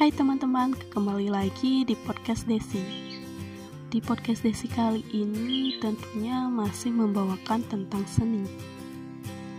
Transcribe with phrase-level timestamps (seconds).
[0.00, 2.80] Hai teman-teman, kembali lagi di podcast Desi.
[3.92, 8.48] Di podcast Desi kali ini tentunya masih membawakan tentang seni.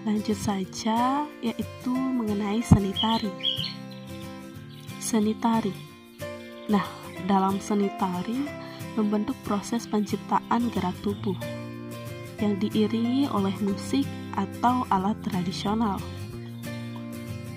[0.01, 3.29] Lanjut saja, yaitu mengenai seni tari.
[4.97, 5.77] Seni tari.
[6.73, 6.89] Nah,
[7.29, 8.41] dalam seni tari
[8.97, 11.37] membentuk proses penciptaan gerak tubuh
[12.41, 16.01] yang diiringi oleh musik atau alat tradisional.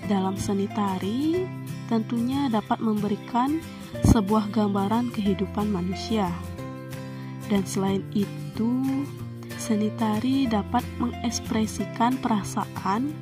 [0.05, 1.49] Dalam seni tari,
[1.87, 3.61] tentunya dapat memberikan
[4.05, 6.29] sebuah gambaran kehidupan manusia.
[7.45, 9.05] Dan selain itu,
[9.55, 13.13] seni tari dapat mengekspresikan perasaan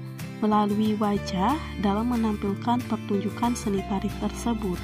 [0.44, 4.80] melalui wajah dalam menampilkan pertunjukan seni tari tersebut.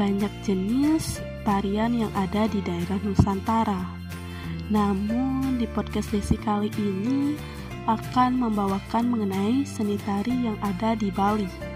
[0.00, 3.84] Banyak jenis tarian yang ada di daerah Nusantara.
[4.72, 7.36] Namun di podcast Desi kali ini
[7.84, 11.71] akan membawakan mengenai seni tari yang ada di Bali.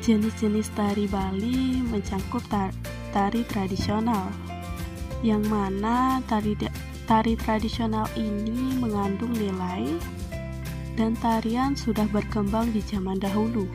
[0.00, 2.40] Jenis-jenis tari Bali mencangkup
[3.12, 4.32] tari tradisional,
[5.20, 6.56] yang mana tari
[7.04, 9.84] tari tradisional ini mengandung nilai
[10.96, 13.68] dan tarian sudah berkembang di zaman dahulu.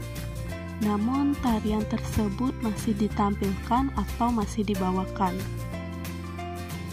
[0.82, 5.38] Namun tarian tersebut masih ditampilkan atau masih dibawakan.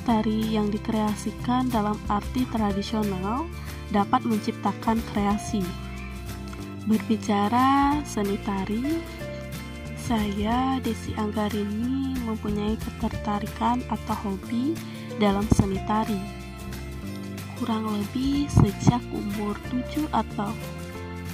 [0.05, 3.49] Tari yang dikreasikan dalam arti tradisional
[3.97, 5.65] dapat menciptakan kreasi.
[6.83, 8.83] Berbicara seni tari,
[10.03, 14.75] saya, Desi Anggarini, mempunyai ketertarikan atau hobi
[15.23, 16.19] dalam seni tari.
[17.55, 20.51] Kurang lebih sejak umur 7 atau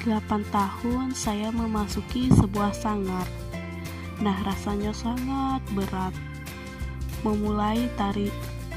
[0.04, 3.24] 8 tahun saya memasuki sebuah sanggar.
[4.20, 6.12] Nah, rasanya sangat berat.
[7.24, 8.28] Memulai tari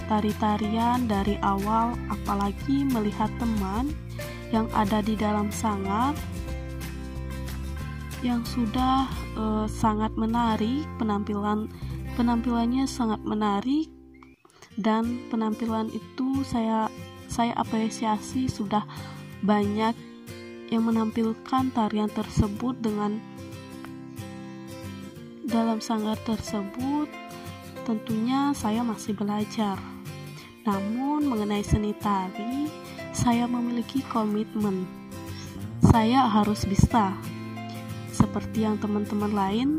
[0.07, 3.91] tari-tarian dari awal apalagi melihat teman
[4.55, 6.15] yang ada di dalam sanggar
[8.21, 11.65] yang sudah uh, sangat menarik penampilan
[12.13, 13.89] penampilannya sangat menarik
[14.77, 16.87] dan penampilan itu saya
[17.27, 18.85] saya apresiasi sudah
[19.41, 19.97] banyak
[20.71, 23.19] yang menampilkan tarian tersebut dengan
[25.51, 27.11] dalam sanggar tersebut
[27.83, 29.75] tentunya saya masih belajar.
[30.63, 32.71] Namun mengenai seni tari
[33.11, 34.87] saya memiliki komitmen.
[35.81, 37.17] Saya harus bisa
[38.11, 39.69] seperti yang teman-teman lain.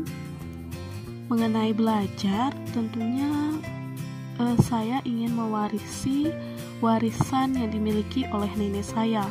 [1.31, 3.31] Mengenai belajar tentunya
[4.41, 6.29] eh, saya ingin mewarisi
[6.83, 9.23] warisan yang dimiliki oleh nenek saya.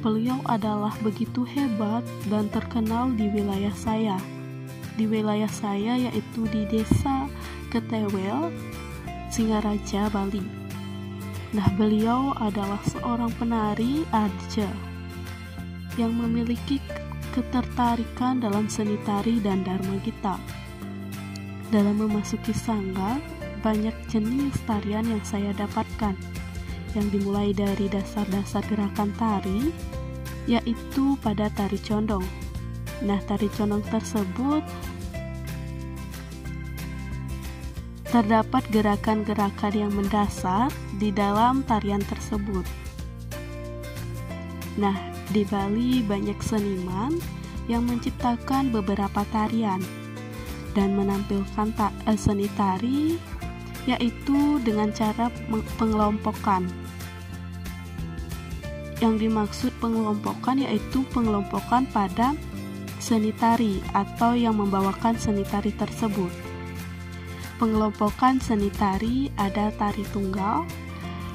[0.00, 4.16] Beliau adalah begitu hebat dan terkenal di wilayah saya.
[4.96, 7.28] Di wilayah saya yaitu di desa
[7.72, 8.52] Ketewel
[9.30, 10.42] Singaraja Bali.
[11.50, 14.70] Nah beliau adalah seorang penari Arja
[15.98, 16.78] yang memiliki
[17.30, 20.38] ketertarikan dalam seni tari dan dharma kita.
[21.70, 23.22] Dalam memasuki sangga,
[23.62, 26.18] banyak jenis tarian yang saya dapatkan,
[26.98, 29.70] yang dimulai dari dasar-dasar gerakan tari,
[30.50, 32.24] yaitu pada tari condong.
[33.00, 34.64] Nah, tari condong tersebut
[38.10, 40.66] terdapat gerakan-gerakan yang mendasar
[40.98, 42.66] di dalam tarian tersebut.
[44.74, 44.98] Nah,
[45.30, 47.14] di Bali banyak seniman
[47.70, 49.78] yang menciptakan beberapa tarian
[50.74, 53.14] dan menampilkan ta eh, seni tari
[53.86, 55.30] yaitu dengan cara
[55.78, 56.66] pengelompokan.
[59.00, 62.36] Yang dimaksud pengelompokan yaitu pengelompokan pada
[63.00, 66.28] seni tari atau yang membawakan seni tari tersebut.
[67.56, 70.68] Pengelompokan seni tari ada tari tunggal,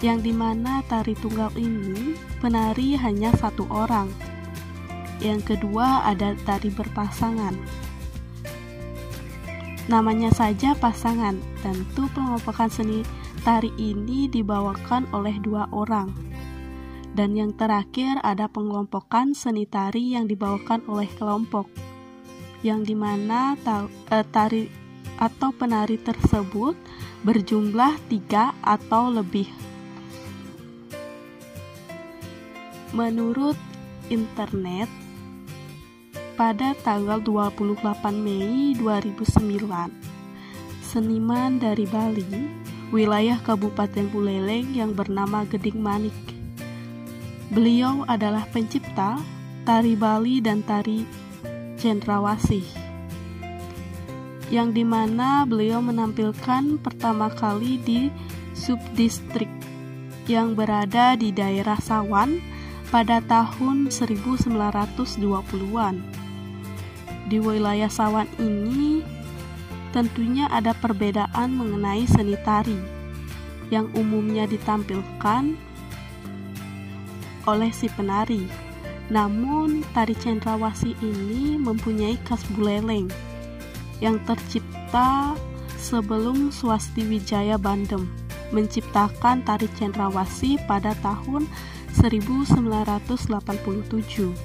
[0.04, 4.12] yang di mana tari tunggal ini penari hanya satu orang.
[5.24, 7.56] Yang kedua ada tari berpasangan.
[9.86, 13.06] Namanya saja pasangan, tentu pengelompokan seni
[13.46, 16.10] tari ini dibawakan oleh dua orang.
[17.16, 21.70] Dan yang terakhir ada pengelompokan seni tari yang dibawakan oleh kelompok,
[22.60, 23.56] yang di mana
[24.12, 24.68] eh, tari
[25.16, 26.76] atau penari tersebut
[27.24, 29.48] berjumlah tiga atau lebih
[32.96, 33.60] Menurut
[34.08, 34.88] internet,
[36.40, 39.92] pada tanggal 28 Mei 2009,
[40.80, 42.24] seniman dari Bali,
[42.96, 46.16] wilayah Kabupaten Buleleng yang bernama Geding Manik.
[47.52, 49.20] Beliau adalah pencipta
[49.68, 51.04] tari Bali dan tari
[51.76, 52.64] Cendrawasih
[54.48, 58.08] yang di mana beliau menampilkan pertama kali di
[58.56, 59.52] subdistrik
[60.32, 62.55] yang berada di daerah Sawan
[62.96, 65.96] pada tahun 1920-an.
[67.28, 69.04] Di wilayah Sawan ini
[69.92, 72.80] tentunya ada perbedaan mengenai seni tari
[73.68, 75.60] yang umumnya ditampilkan
[77.44, 78.48] oleh si penari.
[79.12, 83.12] Namun, tari cendrawasih ini mempunyai khas buleleng
[84.00, 85.36] yang tercipta
[85.76, 88.08] sebelum Swasti Wijaya Bandem
[88.56, 91.44] menciptakan tari cendrawasih pada tahun
[91.96, 94.36] 1987.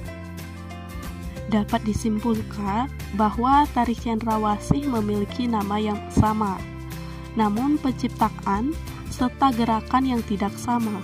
[1.51, 2.87] Dapat disimpulkan
[3.19, 6.55] bahwa tari cendrawasih memiliki nama yang sama,
[7.35, 8.71] namun penciptaan
[9.11, 11.03] serta gerakan yang tidak sama.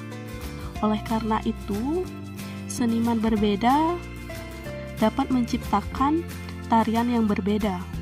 [0.79, 2.07] Oleh karena itu,
[2.71, 3.99] seniman berbeda
[4.97, 6.23] dapat menciptakan
[6.71, 7.97] tarian yang berbeda.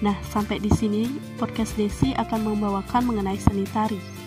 [0.00, 4.19] Nah, sampai di sini podcast Desi akan membawakan mengenai seni tari.